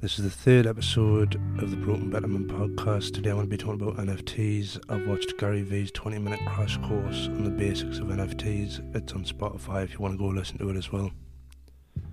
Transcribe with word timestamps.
This 0.00 0.18
is 0.18 0.24
the 0.24 0.30
third 0.30 0.66
episode 0.66 1.34
of 1.58 1.70
the 1.70 1.76
Broken 1.76 2.08
Betterment 2.08 2.48
podcast. 2.48 3.12
Today 3.12 3.32
I 3.32 3.34
want 3.34 3.50
to 3.50 3.50
be 3.50 3.62
talking 3.62 3.82
about 3.82 3.98
NFTs. 3.98 4.80
I've 4.88 5.06
watched 5.06 5.36
Gary 5.36 5.60
Vee's 5.60 5.90
20 5.90 6.18
minute 6.18 6.40
crash 6.46 6.78
course 6.78 7.26
on 7.26 7.44
the 7.44 7.50
basics 7.50 7.98
of 7.98 8.06
NFTs. 8.06 8.96
It's 8.96 9.12
on 9.12 9.24
Spotify 9.24 9.84
if 9.84 9.92
you 9.92 9.98
want 9.98 10.14
to 10.14 10.18
go 10.18 10.28
listen 10.28 10.56
to 10.56 10.70
it 10.70 10.76
as 10.76 10.90
well. 10.90 11.10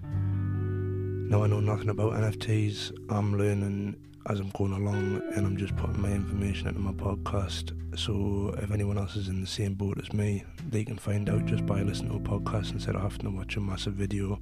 Now 0.03 1.45
I 1.45 1.47
know 1.47 1.61
nothing 1.61 1.87
about 1.87 2.11
NFTs. 2.11 2.91
I'm 3.09 3.37
learning 3.37 3.95
as 4.29 4.41
I'm 4.41 4.49
going 4.49 4.73
along 4.73 5.21
and 5.37 5.45
I'm 5.45 5.55
just 5.55 5.73
putting 5.77 6.01
my 6.01 6.11
information 6.11 6.67
into 6.67 6.81
my 6.81 6.91
podcast. 6.91 7.71
So 7.97 8.53
if 8.61 8.69
anyone 8.69 8.97
else 8.97 9.15
is 9.15 9.29
in 9.29 9.39
the 9.39 9.47
same 9.47 9.75
boat 9.75 9.97
as 9.97 10.11
me, 10.11 10.43
they 10.71 10.83
can 10.83 10.97
find 10.97 11.29
out 11.29 11.45
just 11.45 11.65
by 11.65 11.83
listening 11.83 12.11
to 12.11 12.17
a 12.17 12.39
podcast 12.39 12.73
instead 12.73 12.95
of 12.95 13.01
having 13.01 13.19
to 13.19 13.29
watch 13.29 13.55
a 13.55 13.61
massive 13.61 13.93
video 13.93 14.41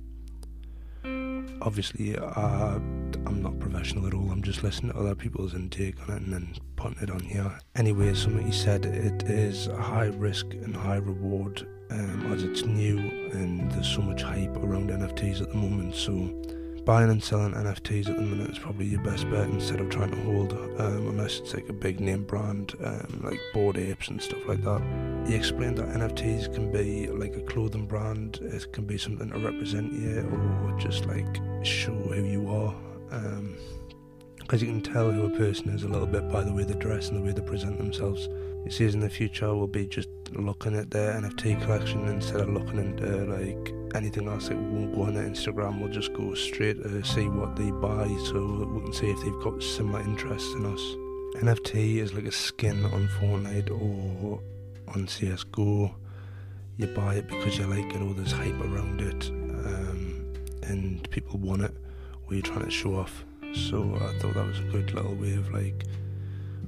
obviously 1.66 2.16
uh, 2.18 2.80
I'm 3.26 3.42
not 3.42 3.60
professional 3.60 4.06
at 4.08 4.14
all. 4.14 4.30
I'm 4.32 4.44
just 4.44 4.64
listening 4.64 4.94
to 4.94 5.00
other 5.00 5.16
people's 5.16 5.56
intake 5.56 6.02
on 6.08 6.16
it 6.16 6.22
and 6.22 6.34
then 6.34 6.56
putting 6.76 7.02
it 7.02 7.10
on 7.10 7.20
here. 7.20 7.60
Anyway, 7.76 8.14
somebody 8.14 8.52
said 8.52 8.86
it 8.86 9.24
is 9.24 9.68
a 9.68 9.82
high 9.82 10.06
risk 10.06 10.54
and 10.54 10.76
high 10.76 10.98
reward 10.98 11.68
um, 11.90 12.32
as 12.32 12.44
it's 12.44 12.64
new 12.64 13.00
and 13.00 13.72
there's 13.72 13.88
so 13.88 14.02
much 14.02 14.22
hype 14.22 14.56
around 14.58 14.92
NFTs 14.92 15.42
at 15.42 15.50
the 15.50 15.58
moment. 15.58 15.96
So 15.96 16.12
buying 16.86 17.10
and 17.10 17.24
selling 17.24 17.54
NFTs 17.54 18.10
at 18.10 18.16
the 18.16 18.22
minute 18.22 18.52
is 18.52 18.60
probably 18.60 18.86
your 18.86 19.02
best 19.02 19.30
bet 19.32 19.50
instead 19.50 19.82
of 19.82 19.90
trying 19.90 20.12
to 20.12 20.22
hold, 20.22 20.54
um, 20.54 21.08
unless 21.08 21.40
it's 21.40 21.56
like 21.56 21.68
a 21.68 21.74
big 21.74 22.00
name 22.00 22.24
brand 22.24 22.74
um, 22.84 23.22
like 23.24 23.40
Bored 23.54 23.78
Apes 23.78 24.10
and 24.10 24.22
stuff 24.22 24.48
like 24.48 24.62
that. 24.64 24.82
He 25.28 25.34
explained 25.34 25.80
that 25.80 25.90
NFTs 25.90 26.54
can 26.54 26.72
be 26.72 27.08
like 27.08 27.36
a 27.36 27.42
clothing 27.42 27.88
brand, 27.88 28.40
it 28.42 28.72
can 28.72 28.86
be 28.86 29.00
something 29.00 29.32
to 29.32 29.40
represent 29.40 29.94
you 29.94 30.30
or 30.64 30.78
just 30.80 31.08
like 31.08 31.40
show 31.64 31.92
who 31.92 32.24
you 32.24 32.48
are. 32.50 32.76
Because 34.40 34.62
um, 34.62 34.68
you 34.68 34.74
can 34.74 34.82
tell 34.82 35.12
who 35.12 35.26
a 35.26 35.38
person 35.38 35.70
is 35.70 35.84
a 35.84 35.88
little 35.88 36.08
bit 36.08 36.32
by 36.32 36.44
the 36.44 36.54
way 36.54 36.64
they 36.64 36.76
dress 36.76 37.10
and 37.10 37.18
the 37.18 37.24
way 37.26 37.32
they 37.32 37.42
present 37.42 37.80
themselves. 37.80 38.30
He 38.64 38.70
says 38.70 38.94
in 38.94 39.00
the 39.00 39.10
future 39.10 39.56
we'll 39.56 39.68
be 39.68 39.88
just 39.88 40.10
looking 40.34 40.76
at 40.76 40.92
their 40.92 41.20
NFT 41.20 41.62
collection 41.64 42.08
instead 42.08 42.42
of 42.42 42.50
looking 42.50 42.78
into 42.78 43.26
like 43.26 43.74
anything 43.96 44.28
else 44.28 44.50
that 44.50 44.58
won't 44.58 44.94
go 44.94 45.04
on 45.04 45.16
their 45.16 45.24
Instagram. 45.24 45.80
We'll 45.80 45.92
just 45.92 46.14
go 46.14 46.34
straight 46.34 46.84
to 46.84 47.04
see 47.04 47.30
what 47.30 47.56
they 47.56 47.72
buy 47.72 48.08
so 48.26 48.68
we 48.72 48.82
can 48.82 48.94
see 48.94 49.10
if 49.10 49.22
they've 49.22 49.40
got 49.42 49.64
similar 49.64 50.02
interests 50.02 50.54
in 50.54 50.66
us. 50.66 50.82
NFT 51.42 51.98
is 51.98 52.14
like 52.14 52.26
a 52.26 52.32
skin 52.32 52.86
on 52.86 53.08
Fortnite 53.20 53.72
or 53.72 54.42
on 54.90 55.08
CSGO. 55.08 55.94
You 56.78 56.88
buy 56.88 57.16
it 57.16 57.28
because 57.28 57.58
you 57.58 57.66
like 57.66 57.94
it 57.94 58.02
or 58.02 58.14
there's 58.14 58.32
hype 58.32 58.60
around 58.60 59.02
it 59.02 59.30
um, 59.30 60.34
and 60.64 61.10
people 61.10 61.40
want 61.40 61.64
it 61.64 61.74
or 62.28 62.34
you're 62.34 62.44
trying 62.44 62.66
to 62.66 62.72
show 62.72 62.96
off. 62.96 63.26
So 63.54 63.96
I 63.96 64.20
thought 64.20 64.34
that 64.34 64.46
was 64.46 64.60
a 64.60 64.64
good 64.64 64.94
little 64.94 65.16
way 65.16 65.36
of 65.36 65.52
like 65.52 65.86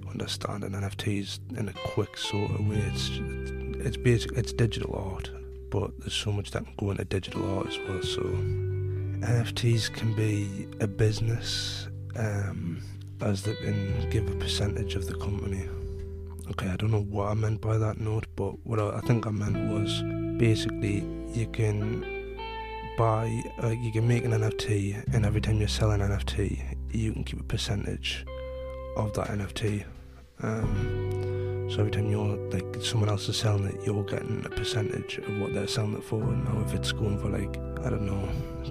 understanding 0.10 0.72
NFTs 0.72 1.40
in 1.58 1.68
a 1.68 1.74
quick 1.74 2.18
sort 2.18 2.52
of 2.52 2.68
way. 2.68 2.78
It's 2.78 3.10
it's 3.86 3.98
basic, 3.98 4.32
it's 4.32 4.54
digital 4.54 4.96
art 4.96 5.30
but 5.70 5.92
there's 6.00 6.14
so 6.14 6.32
much 6.32 6.52
that 6.52 6.64
can 6.66 6.74
go 6.78 6.92
into 6.92 7.06
digital 7.06 7.58
art 7.58 7.68
as 7.68 7.78
well. 7.80 8.02
So 8.02 8.22
NFTs 8.22 9.94
can 9.94 10.14
be 10.14 10.68
a 10.80 10.88
business 10.88 11.88
um, 12.16 12.82
as 13.22 13.44
they 13.44 13.56
can 13.56 14.10
give 14.10 14.30
a 14.30 14.36
percentage 14.36 14.96
of 14.96 15.08
the 15.08 15.16
company. 15.16 15.68
Okay, 16.52 16.70
I 16.70 16.76
don't 16.78 16.92
know 16.92 17.02
what 17.02 17.30
I 17.30 17.34
meant 17.34 17.60
by 17.60 17.78
that 17.78 18.00
note, 18.00 18.26
but 18.36 18.52
what 18.66 18.80
I, 18.80 19.02
think 19.02 19.28
I 19.28 19.32
meant 19.32 19.58
was 19.70 20.02
basically 20.40 21.04
you 21.34 21.48
can 21.48 22.38
buy, 22.98 23.44
uh, 23.64 23.70
you 23.70 23.92
can 23.92 24.08
make 24.08 24.24
an 24.24 24.32
NFT, 24.32 25.14
and 25.14 25.26
every 25.26 25.42
time 25.42 25.60
you 25.60 25.68
sell 25.68 25.92
an 25.92 26.00
NFT, 26.00 26.78
you 26.92 27.12
can 27.12 27.24
keep 27.24 27.40
a 27.40 27.44
percentage 27.44 28.26
of 28.96 29.14
that 29.14 29.28
NFT. 29.28 29.84
Um, 30.42 31.37
so 31.70 31.80
every 31.80 31.92
time 31.92 32.10
you're 32.10 32.38
like 32.50 32.66
someone 32.82 33.10
else 33.10 33.28
is 33.28 33.36
selling 33.36 33.66
it, 33.66 33.86
you're 33.86 34.04
getting 34.04 34.42
a 34.46 34.50
percentage 34.50 35.18
of 35.18 35.40
what 35.40 35.54
they're 35.54 35.68
selling 35.68 35.96
it 35.96 36.04
for. 36.04 36.24
Now 36.24 36.62
if 36.66 36.74
it's 36.74 36.94
going 36.94 37.20
for 37.20 37.30
like 37.30 37.58
I 37.86 37.90
don't 37.90 38.06
know, 38.06 38.30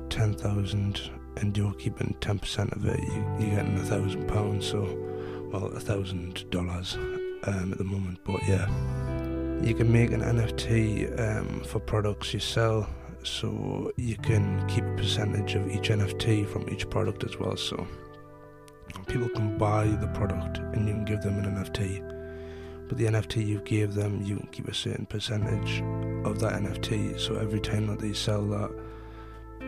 ten 0.09 0.33
thousand, 0.33 1.11
and 1.37 1.55
you're 1.57 1.75
keeping 1.75 2.17
ten 2.21 2.39
percent 2.39 2.73
of 2.73 2.87
it, 2.87 2.99
you, 3.01 3.27
you're 3.39 3.57
getting 3.57 3.77
a 3.77 3.85
thousand 3.85 4.27
pounds. 4.29 4.67
So 4.67 4.83
well, 5.53 5.67
a 5.67 5.81
thousand 5.81 6.51
dollars 6.51 6.95
um, 7.45 7.73
at 7.73 7.79
the 7.79 7.85
moment. 7.85 8.19
But 8.25 8.41
yeah, 8.49 8.67
you 9.63 9.75
can 9.75 9.93
make 9.93 10.13
an 10.13 10.23
NFT 10.23 11.21
um, 11.21 11.65
for 11.65 11.81
products 11.81 12.33
you 12.33 12.41
sell. 12.41 12.89
So 13.25 13.93
you 13.97 14.17
can 14.17 14.67
keep 14.69 14.85
a 14.85 14.97
percentage 14.97 15.55
of 15.55 15.69
each 15.69 15.91
NFT 15.91 16.49
from 16.49 16.67
each 16.71 16.89
product 16.89 17.25
as 17.25 17.39
well. 17.39 17.57
So 17.57 17.87
people 19.07 19.29
can 19.29 19.59
buy 19.59 19.85
the 19.87 20.07
product 20.09 20.59
and 20.59 20.89
you 20.89 20.95
can 20.95 21.05
give 21.05 21.21
them 21.23 21.39
an 21.45 21.57
NFT 21.57 22.16
but 22.89 22.99
the 22.99 23.07
NFT 23.07 23.47
you 23.47 23.61
gave 23.61 23.95
them, 23.95 24.23
you 24.23 24.47
keep 24.53 24.69
a 24.69 24.75
certain 24.75 25.07
percentage 25.07 25.81
of 26.27 26.39
that 26.41 26.61
NFT. 26.63 27.19
So 27.19 27.37
every 27.37 27.61
time 27.61 27.87
that 27.89 27.99
they 27.99 28.13
sell 28.13 28.47
that 28.49 28.71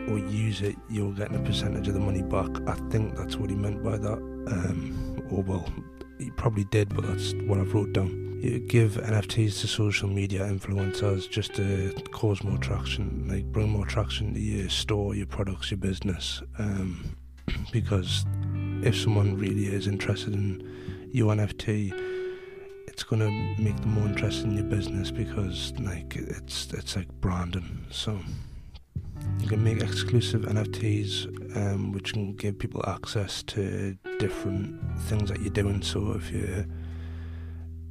or 0.07 0.17
use 0.17 0.61
it, 0.61 0.75
you're 0.89 1.13
getting 1.13 1.35
a 1.35 1.43
percentage 1.43 1.87
of 1.87 1.93
the 1.93 1.99
money 1.99 2.21
back. 2.21 2.49
I 2.67 2.75
think 2.89 3.15
that's 3.15 3.35
what 3.35 3.49
he 3.49 3.55
meant 3.55 3.83
by 3.83 3.97
that. 3.97 4.17
Um, 4.17 5.23
or 5.29 5.43
well, 5.43 5.71
he 6.17 6.31
probably 6.31 6.65
did, 6.65 6.93
but 6.95 7.05
that's 7.07 7.33
what 7.45 7.59
I've 7.59 7.73
wrote 7.73 7.93
down. 7.93 8.39
You 8.41 8.59
give 8.59 8.93
NFTs 8.93 9.59
to 9.61 9.67
social 9.67 10.07
media 10.07 10.45
influencers 10.45 11.29
just 11.29 11.53
to 11.55 11.93
cause 12.11 12.41
more 12.41 12.57
traction, 12.57 13.25
like 13.27 13.45
bring 13.45 13.69
more 13.69 13.85
traction 13.85 14.33
to 14.33 14.39
your 14.39 14.69
store, 14.69 15.13
your 15.13 15.25
products, 15.25 15.71
your 15.71 15.77
business. 15.77 16.41
Um, 16.57 17.17
because 17.73 18.25
if 18.81 18.95
someone 18.95 19.37
really 19.37 19.65
is 19.65 19.87
interested 19.87 20.33
in 20.33 21.09
your 21.11 21.33
NFT, 21.33 21.91
it's 22.99 23.07
going 23.07 23.21
to 23.21 23.61
make 23.61 23.77
them 23.77 23.91
more 23.91 24.09
interested 24.09 24.43
in 24.43 24.57
your 24.57 24.65
business 24.65 25.09
because 25.09 25.71
like 25.79 26.17
it's 26.17 26.67
it's 26.73 26.97
like 26.97 27.07
branding. 27.21 27.85
So 27.89 28.19
you 29.39 29.47
can 29.47 29.63
make 29.63 29.81
exclusive 29.81 30.41
NFTs, 30.41 31.55
um, 31.55 31.93
which 31.93 32.11
can 32.11 32.35
give 32.35 32.59
people 32.59 32.83
access 32.89 33.41
to 33.43 33.97
different 34.19 34.81
things 35.03 35.29
that 35.29 35.39
you're 35.39 35.49
doing. 35.49 35.81
So 35.81 36.11
if 36.11 36.29
you're 36.29 36.65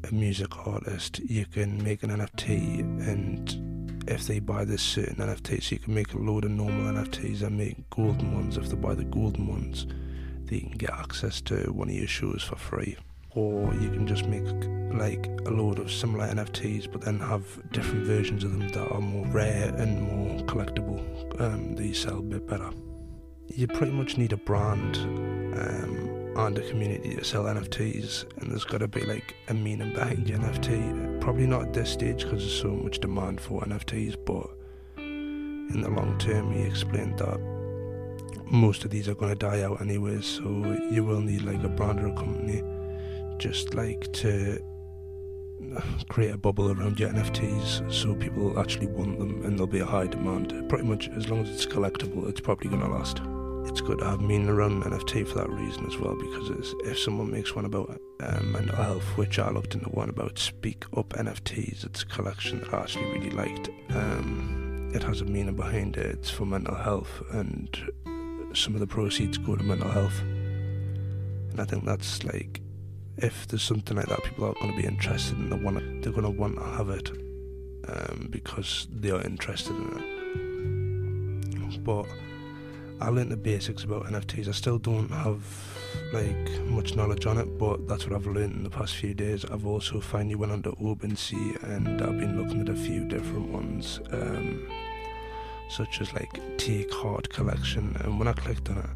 a 0.05 0.13
music 0.13 0.55
artist, 0.67 1.21
you 1.21 1.47
can 1.47 1.83
make 1.83 2.03
an 2.03 2.11
NFT, 2.11 2.81
and 3.09 4.05
if 4.07 4.27
they 4.27 4.41
buy 4.41 4.67
this 4.67 4.83
certain 4.83 5.27
NFT, 5.27 5.63
so 5.63 5.73
you 5.73 5.79
can 5.79 5.95
make 5.95 6.13
a 6.13 6.19
load 6.19 6.45
of 6.45 6.51
normal 6.51 6.93
NFTs 6.93 7.41
and 7.41 7.57
make 7.57 7.89
golden 7.89 8.35
ones. 8.35 8.59
If 8.59 8.69
they 8.69 8.77
buy 8.77 8.95
the 8.95 9.05
golden 9.05 9.47
ones, 9.47 9.87
they 10.45 10.61
can 10.61 10.73
get 10.73 10.91
access 10.91 11.41
to 11.43 11.73
one 11.73 11.89
of 11.89 11.95
your 11.95 12.07
shows 12.07 12.43
for 12.43 12.57
free 12.57 12.99
or 13.35 13.73
you 13.75 13.91
can 13.91 14.07
just 14.07 14.27
make 14.27 14.45
like 14.93 15.27
a 15.47 15.51
load 15.51 15.79
of 15.79 15.91
similar 15.91 16.27
NFTs 16.29 16.91
but 16.91 17.03
then 17.03 17.19
have 17.19 17.45
different 17.73 18.05
versions 18.05 18.45
of 18.45 18.53
them 18.53 18.69
that 18.69 18.91
are 18.91 19.01
more 19.01 19.27
rare 19.27 19.75
and 19.77 20.03
more 20.03 20.41
collectible. 20.47 21.01
Um, 21.41 21.75
they 21.75 21.93
sell 21.93 22.19
a 22.19 22.23
bit 22.23 22.47
better. 22.47 22.71
You 23.47 23.67
pretty 23.67 23.93
much 23.93 24.19
need 24.19 24.33
a 24.33 24.37
brand 24.37 24.97
um, 24.97 26.35
and 26.37 26.59
a 26.59 26.69
community 26.69 27.17
to 27.17 27.25
sell 27.25 27.45
NFTs, 27.45 28.39
and 28.39 28.51
there's 28.51 28.65
got 28.65 28.79
to 28.79 28.89
be 28.89 29.01
like 29.03 29.35
a 29.49 29.55
meaning 29.55 29.95
behind 29.95 30.29
your 30.29 30.39
NFT. 30.39 31.21
Probably 31.21 31.47
not 31.47 31.63
at 31.63 31.73
this 31.73 31.91
stage 31.91 32.25
because 32.25 32.41
there's 32.41 32.61
so 32.61 32.69
much 32.69 33.01
demand 33.01 33.41
for 33.41 33.63
NFTs, 33.63 34.17
but 34.25 34.47
in 34.99 35.81
the 35.81 35.91
long 35.91 36.17
term, 36.19 36.53
he 36.53 36.63
explained 36.63 37.19
that 37.19 37.41
most 38.51 38.85
of 38.85 38.91
these 38.91 39.09
are 39.09 39.15
going 39.15 39.31
to 39.31 39.39
die 39.39 39.63
out 39.63 39.81
anyway, 39.81 40.21
so 40.21 40.43
you 40.91 41.05
will 41.05 41.21
need 41.21 41.43
like 41.43 41.63
a 41.65 41.69
brand 41.69 42.01
or 42.01 42.09
a 42.09 42.15
company 42.15 42.63
just 43.39 43.75
like 43.75 44.13
to 44.13 44.63
create 46.09 46.35
a 46.35 46.39
bubble 46.39 46.71
around 46.71 46.99
your 46.99 47.11
NFTs 47.11 47.93
so 47.93 48.15
people 48.15 48.59
actually 48.59 48.87
want 48.87 49.19
them 49.19 49.45
and 49.45 49.55
there'll 49.55 49.67
be 49.67 49.81
a 49.81 49.87
high 49.87 50.07
demand. 50.07 50.69
Pretty 50.69 50.85
much 50.85 51.09
as 51.11 51.29
long 51.29 51.43
as 51.43 51.51
it's 51.51 51.67
collectible, 51.67 52.29
it's 52.29 52.41
probably 52.41 52.71
going 52.71 52.83
to 52.83 52.89
last. 52.89 53.21
It's 53.69 53.81
good 53.81 53.99
to 53.99 54.05
have 54.05 54.21
meaning 54.21 54.49
around 54.49 54.83
an 54.85 54.93
NFT 54.93 55.27
for 55.27 55.39
that 55.39 55.51
reason 55.51 55.87
as 55.87 55.99
well 55.99 56.17
because 56.17 56.75
if 56.85 56.99
someone 56.99 57.31
makes 57.31 57.55
one 57.55 57.65
about 57.65 58.01
um, 58.21 58.53
mental 58.53 58.77
health, 58.77 59.05
which 59.17 59.39
I 59.39 59.51
looked 59.51 59.75
into 59.75 59.89
one 59.91 60.09
about 60.09 60.39
Speak 60.39 60.85
Up 60.97 61.11
NFTs, 61.11 61.85
it's 61.85 62.03
a 62.03 62.07
collection 62.07 62.61
that 62.61 62.73
I 62.73 62.81
actually 62.81 63.07
really 63.07 63.31
liked. 63.31 63.69
Um, 63.91 64.91
it 64.95 65.03
has 65.03 65.21
a 65.21 65.27
meaning 65.27 65.55
behind 65.55 65.97
it, 65.97 66.07
it's 66.07 66.31
for 66.31 66.47
mental 66.47 66.75
health 66.75 67.23
and 67.33 67.77
some 68.55 68.75
of 68.75 68.81
the 68.81 68.87
proceeds 68.87 69.37
go 69.37 69.55
to 69.55 69.63
mental 69.63 69.91
health. 69.91 70.21
And 71.51 71.61
I 71.61 71.65
think 71.65 71.85
that's 71.85 72.25
like 72.25 72.63
if 73.19 73.49
there's 73.49 73.63
something 73.63 73.97
like 73.97 74.07
that, 74.07 74.23
people 74.23 74.47
are 74.47 74.55
going 74.55 74.73
to 74.73 74.77
be 74.77 74.87
interested 74.87 75.37
and 75.39 75.53
they 75.53 75.57
want 75.57 76.03
they're 76.03 76.13
going 76.13 76.25
to 76.25 76.31
want 76.31 76.57
to 76.57 76.65
have 76.65 76.89
it 76.91 77.11
um, 77.89 78.29
because 78.31 78.87
they 78.93 79.11
are 79.11 79.23
interested 79.23 79.75
in 79.75 79.99
it. 79.99 81.85
But 81.85 82.07
I 83.01 83.09
learned 83.11 83.31
the 83.31 83.37
basics 83.37 83.85
about 83.85 84.05
NFTs. 84.05 84.49
I 84.49 84.53
still 84.53 84.79
don't 84.79 85.11
have 85.11 85.43
like 86.13 86.51
much 86.65 86.97
knowledge 86.97 87.27
on 87.27 87.39
it, 87.39 87.59
but 87.59 87.87
that's 87.89 88.07
what 88.07 88.15
I've 88.15 88.27
learned 88.27 88.55
in 88.55 88.63
the 88.63 88.71
past 88.71 88.95
few 88.97 89.15
days. 89.15 89.45
I've 89.45 89.67
also 89.67 90.01
finally 90.01 90.35
went 90.35 90.53
onto 90.53 90.75
OpenSea 90.77 91.63
and 91.63 92.01
I've 92.03 92.19
been 92.19 92.43
looking 92.43 92.61
at 92.61 92.69
a 92.69 92.75
few 92.75 93.05
different 93.05 93.51
ones, 93.51 94.01
um, 94.11 94.69
such 95.71 96.01
as 96.01 96.13
like 96.13 96.41
Take 96.57 96.93
Heart 96.93 97.31
Collection. 97.31 97.97
And 98.01 98.19
when 98.19 98.29
I 98.29 98.33
clicked 98.33 98.69
on 98.71 98.79
it, 98.79 98.91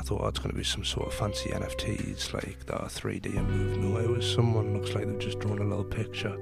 I 0.00 0.02
thought 0.02 0.22
oh, 0.22 0.28
it's 0.28 0.38
going 0.38 0.50
to 0.50 0.56
be 0.56 0.64
some 0.64 0.82
sort 0.82 1.08
of 1.08 1.12
fancy 1.12 1.50
NFTs 1.50 2.32
like 2.32 2.64
that 2.64 2.80
are 2.80 2.88
3D 2.88 3.36
and 3.36 3.50
move. 3.50 3.76
No, 3.76 3.98
it 3.98 4.08
was 4.08 4.26
someone 4.32 4.72
looks 4.72 4.94
like 4.94 5.06
they've 5.06 5.18
just 5.18 5.40
drawn 5.40 5.58
a 5.58 5.62
little 5.62 5.84
picture 5.84 6.40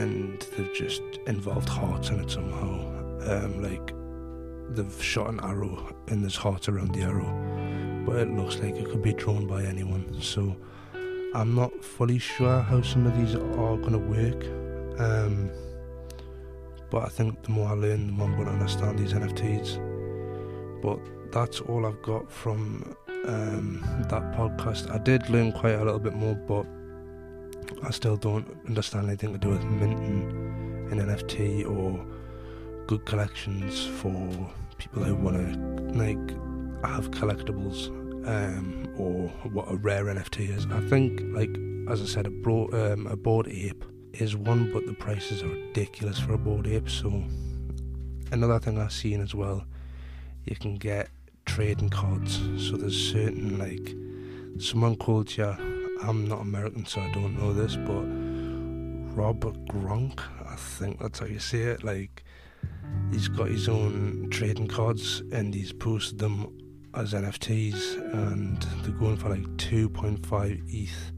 and 0.00 0.40
they've 0.56 0.72
just 0.72 1.02
involved 1.26 1.68
hearts 1.68 2.08
in 2.08 2.18
it 2.18 2.30
somehow. 2.30 2.80
Um, 3.28 3.62
like 3.62 3.92
they've 4.74 5.04
shot 5.04 5.28
an 5.28 5.40
arrow 5.40 5.94
and 6.08 6.22
there's 6.22 6.36
hearts 6.36 6.70
around 6.70 6.94
the 6.94 7.02
arrow, 7.02 7.30
but 8.06 8.16
it 8.16 8.30
looks 8.30 8.56
like 8.56 8.74
it 8.76 8.88
could 8.88 9.02
be 9.02 9.12
drawn 9.12 9.46
by 9.46 9.62
anyone. 9.62 10.16
So 10.22 10.56
I'm 11.34 11.54
not 11.54 11.84
fully 11.84 12.18
sure 12.18 12.62
how 12.62 12.80
some 12.80 13.04
of 13.04 13.18
these 13.18 13.34
are 13.34 13.76
going 13.76 13.92
to 13.92 13.98
work. 13.98 14.44
Um, 14.98 15.50
but 16.88 17.04
I 17.04 17.08
think 17.10 17.42
the 17.42 17.50
more 17.50 17.68
I 17.68 17.74
learn, 17.74 18.06
the 18.06 18.12
more 18.14 18.28
I'm 18.28 18.34
going 18.34 18.46
to 18.46 18.54
understand 18.54 18.98
these 18.98 19.12
NFTs. 19.12 19.85
But 20.82 20.98
that's 21.32 21.60
all 21.60 21.86
I've 21.86 22.02
got 22.02 22.30
from 22.30 22.96
um, 23.26 23.80
that 24.08 24.22
podcast. 24.32 24.90
I 24.90 24.98
did 24.98 25.28
learn 25.28 25.52
quite 25.52 25.74
a 25.74 25.84
little 25.84 25.98
bit 25.98 26.14
more, 26.14 26.34
but 26.34 26.66
I 27.82 27.90
still 27.90 28.16
don't 28.16 28.46
understand 28.68 29.06
anything 29.08 29.32
to 29.32 29.38
do 29.38 29.50
with 29.50 29.64
minting 29.64 30.88
an 30.90 30.98
NFT 30.98 31.68
or 31.68 32.04
good 32.86 33.04
collections 33.04 33.86
for 34.00 34.50
people 34.78 35.02
who 35.02 35.14
want 35.16 35.36
to 35.36 35.98
like 35.98 36.30
have 36.84 37.10
collectibles 37.10 37.88
um, 38.26 38.88
or 38.96 39.28
what 39.50 39.70
a 39.70 39.76
rare 39.76 40.04
NFT 40.04 40.56
is. 40.56 40.66
I 40.66 40.80
think, 40.88 41.22
like 41.32 41.50
as 41.88 42.02
I 42.02 42.06
said, 42.06 42.26
a, 42.26 42.30
bro- 42.30 42.70
um, 42.72 43.06
a 43.06 43.16
bored 43.16 43.48
ape 43.48 43.84
is 44.12 44.36
one, 44.36 44.72
but 44.72 44.86
the 44.86 44.94
prices 44.94 45.42
are 45.42 45.48
ridiculous 45.48 46.18
for 46.18 46.34
a 46.34 46.38
bored 46.38 46.66
ape. 46.66 46.88
So 46.88 47.24
another 48.32 48.58
thing 48.58 48.78
I've 48.78 48.92
seen 48.92 49.20
as 49.20 49.34
well, 49.34 49.64
you 50.46 50.56
can 50.56 50.76
get 50.76 51.10
trading 51.44 51.90
cards. 51.90 52.40
So 52.58 52.76
there's 52.76 52.96
certain 52.96 53.58
like 53.58 53.94
someone 54.58 54.96
called 54.96 55.36
you. 55.36 55.54
I'm 56.02 56.26
not 56.26 56.40
American, 56.40 56.86
so 56.86 57.00
I 57.00 57.10
don't 57.12 57.38
know 57.38 57.52
this, 57.52 57.76
but 57.76 58.04
Robert 59.16 59.56
Gronk, 59.66 60.20
I 60.46 60.56
think 60.56 61.00
that's 61.00 61.18
how 61.18 61.26
you 61.26 61.38
say 61.38 61.62
it. 61.62 61.84
Like 61.84 62.24
he's 63.10 63.28
got 63.28 63.48
his 63.48 63.68
own 63.68 64.28
trading 64.30 64.68
cards 64.68 65.22
and 65.32 65.54
he's 65.54 65.72
posted 65.72 66.18
them 66.18 66.56
as 66.94 67.12
NFTs, 67.12 68.14
and 68.14 68.62
they're 68.82 68.94
going 68.98 69.16
for 69.16 69.28
like 69.28 69.44
2.5 69.58 70.62
ETH. 70.68 71.12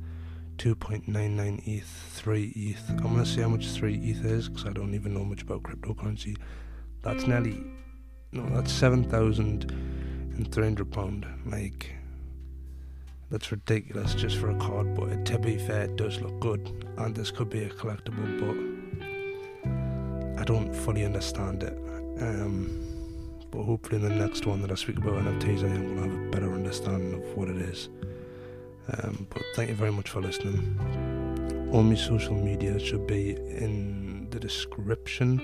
2.99 0.59 1.69
ETH, 1.69 1.85
3 2.15 2.53
ETH. 2.57 2.91
I'm 2.91 2.97
going 2.97 3.19
to 3.19 3.25
see 3.25 3.43
how 3.43 3.49
much 3.49 3.69
3 3.69 3.95
ETH 3.95 4.25
is 4.25 4.49
because 4.49 4.67
I 4.67 4.73
don't 4.73 4.93
even 4.93 5.15
know 5.15 5.25
much 5.25 5.43
about 5.43 5.63
cryptocurrency. 5.63 6.37
That's 7.03 7.29
nearly, 7.29 7.63
no, 8.33 8.47
that's 8.51 8.73
7,300 8.73 10.93
pound. 10.93 11.27
Like, 11.47 11.93
that's 13.31 13.51
ridiculous 13.51 14.15
just 14.15 14.39
for 14.39 14.51
a 14.51 14.57
card, 14.57 14.95
but 14.95 15.25
to 15.27 15.39
be 15.39 15.59
fair, 15.59 15.83
it 15.83 15.97
does 15.97 16.19
look 16.21 16.41
good. 16.41 16.87
And 16.97 17.15
this 17.15 17.31
could 17.31 17.51
be 17.51 17.65
a 17.65 17.69
collectible, 17.69 18.41
but 18.41 18.57
I 20.41 20.45
don't 20.45 20.75
fully 20.75 21.05
understand 21.05 21.63
it. 21.63 21.79
Um, 22.21 22.85
but 23.51 23.65
hopefully, 23.65 23.97
in 23.97 24.09
the 24.09 24.15
next 24.15 24.47
one 24.47 24.63
that 24.63 24.71
I 24.71 24.75
speak 24.75 24.99
about 24.99 25.15
NFTs, 25.15 25.59
I 25.59 25.69
going 25.69 25.97
to 25.97 26.03
have 26.03 26.13
a 26.13 26.31
better 26.31 26.53
understanding 26.53 27.15
of 27.15 27.37
what 27.37 27.49
it 27.49 27.57
is. 27.57 27.89
Um, 28.93 29.27
but 29.31 29.43
thank 29.55 29.69
you 29.69 29.75
very 29.75 29.93
much 29.93 30.11
for 30.11 30.21
listening. 30.21 31.69
All 31.73 31.83
my 31.83 31.95
social 31.95 32.35
media 32.35 32.79
should 32.79 33.07
be 33.07 33.33
in 33.33 34.29
the 34.31 34.41
description, 34.41 35.39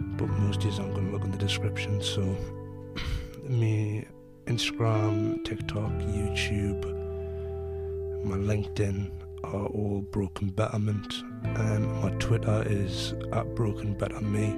but 0.00 0.28
most 0.28 0.62
you 0.62 0.70
aren't 0.70 0.94
going 0.94 1.06
to 1.06 1.12
look 1.12 1.24
in 1.24 1.30
the 1.30 1.38
description. 1.38 2.02
So, 2.02 2.36
me 3.44 4.06
Instagram, 4.46 5.44
TikTok, 5.44 5.90
YouTube, 5.90 6.84
my 8.24 8.36
LinkedIn 8.36 9.10
are 9.44 9.66
all 9.66 10.00
Broken 10.10 10.48
Betterment. 10.50 11.22
Um, 11.56 12.00
my 12.02 12.10
Twitter 12.18 12.64
is 12.66 13.14
at 13.32 13.54
Broken 13.54 13.94
Better 13.94 14.20
Me. 14.20 14.54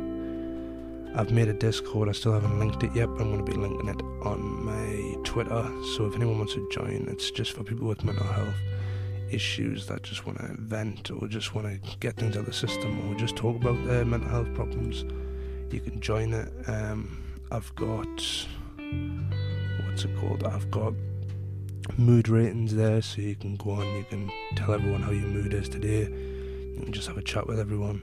I've 1.14 1.32
made 1.32 1.48
a 1.48 1.52
Discord, 1.52 2.08
I 2.08 2.12
still 2.12 2.32
haven't 2.32 2.58
linked 2.60 2.84
it 2.84 2.94
yet, 2.94 3.06
but 3.06 3.22
I'm 3.22 3.32
going 3.32 3.44
to 3.44 3.52
be 3.52 3.58
linking 3.58 3.88
it 3.88 4.00
on 4.22 4.64
my 4.64 5.16
Twitter. 5.24 5.68
So 5.96 6.06
if 6.06 6.14
anyone 6.14 6.38
wants 6.38 6.54
to 6.54 6.68
join, 6.70 7.06
it's 7.10 7.30
just 7.32 7.52
for 7.52 7.64
people 7.64 7.88
with 7.88 8.04
mental 8.04 8.26
health 8.26 8.54
issues 9.30 9.86
that 9.86 10.02
just 10.02 10.26
want 10.26 10.38
to 10.38 10.54
vent 10.58 11.10
or 11.10 11.26
just 11.26 11.54
want 11.54 11.66
to 11.66 11.96
get 11.98 12.16
things 12.16 12.36
out 12.36 12.40
of 12.40 12.46
the 12.46 12.52
system 12.52 13.10
or 13.10 13.18
just 13.18 13.36
talk 13.36 13.56
about 13.56 13.84
their 13.86 14.04
mental 14.04 14.28
health 14.28 14.52
problems. 14.54 15.04
You 15.70 15.80
can 15.80 16.00
join 16.00 16.32
it. 16.32 16.52
Um, 16.66 17.22
I've 17.50 17.74
got 17.74 18.06
what's 19.86 20.04
it 20.04 20.16
called? 20.18 20.44
I've 20.44 20.70
got 20.70 20.94
mood 21.96 22.28
ratings 22.28 22.74
there, 22.74 23.02
so 23.02 23.20
you 23.20 23.34
can 23.34 23.56
go 23.56 23.70
on, 23.72 23.86
you 23.96 24.04
can 24.08 24.30
tell 24.56 24.74
everyone 24.74 25.02
how 25.02 25.10
your 25.10 25.26
mood 25.26 25.54
is 25.54 25.68
today. 25.68 26.08
You 26.08 26.80
can 26.82 26.92
just 26.92 27.08
have 27.08 27.18
a 27.18 27.22
chat 27.22 27.46
with 27.46 27.58
everyone. 27.58 28.02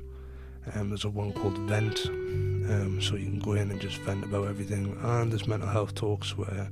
Um, 0.76 0.90
there's 0.90 1.06
a 1.06 1.10
one 1.10 1.32
called 1.34 1.58
Vent, 1.60 2.06
um, 2.08 3.00
so 3.02 3.16
you 3.16 3.26
can 3.26 3.40
go 3.40 3.54
in 3.54 3.72
and 3.72 3.80
just 3.80 3.98
vent 4.00 4.24
about 4.24 4.48
everything. 4.48 4.98
And 5.02 5.32
there's 5.32 5.48
mental 5.48 5.70
health 5.70 5.96
talks 5.96 6.38
where 6.38 6.70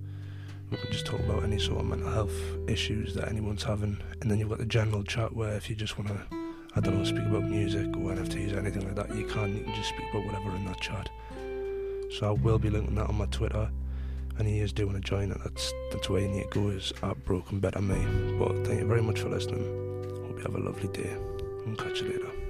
we 0.69 0.77
can 0.77 0.91
just 0.91 1.05
talk 1.05 1.19
about 1.21 1.43
any 1.43 1.59
sort 1.59 1.79
of 1.79 1.85
mental 1.85 2.11
health 2.11 2.35
issues 2.67 3.13
that 3.15 3.29
anyone's 3.29 3.63
having. 3.63 3.97
And 4.21 4.29
then 4.29 4.39
you've 4.39 4.49
got 4.49 4.57
the 4.57 4.65
general 4.65 5.03
chat 5.03 5.33
where 5.33 5.55
if 5.55 5.69
you 5.69 5.75
just 5.75 5.97
want 5.97 6.09
to, 6.09 6.34
I 6.77 6.81
don't 6.81 6.97
know, 6.97 7.05
speak 7.05 7.25
about 7.25 7.43
music 7.43 7.87
or 7.95 8.11
NFTs 8.11 8.53
or 8.53 8.59
anything 8.59 8.85
like 8.85 8.95
that, 8.95 9.15
you 9.15 9.25
can. 9.25 9.57
You 9.57 9.63
can 9.63 9.73
just 9.75 9.89
speak 9.89 10.09
about 10.11 10.25
whatever 10.25 10.53
in 10.55 10.65
that 10.65 10.81
chat. 10.81 11.09
So 12.17 12.27
I 12.27 12.31
will 12.31 12.59
be 12.59 12.69
linking 12.69 12.95
that 12.95 13.07
on 13.07 13.15
my 13.15 13.27
Twitter. 13.27 13.69
And 14.37 14.45
he 14.45 14.59
is 14.59 14.73
doing 14.73 14.93
a 14.95 14.99
join 14.99 15.31
it. 15.31 15.37
That's 15.41 15.71
that's 15.93 16.09
where 16.09 16.21
you 16.21 16.27
need 16.27 16.51
to 16.51 16.59
go 16.59 16.67
is 16.67 16.91
at 17.01 17.23
Broken 17.23 17.61
Better 17.61 17.81
Me. 17.81 17.95
But 18.37 18.67
thank 18.67 18.81
you 18.81 18.87
very 18.87 19.01
much 19.01 19.21
for 19.21 19.29
listening. 19.29 19.63
Hope 20.27 20.37
you 20.37 20.43
have 20.43 20.55
a 20.55 20.59
lovely 20.59 20.89
day. 20.89 21.15
And 21.65 21.77
catch 21.77 22.01
you 22.01 22.09
later. 22.09 22.44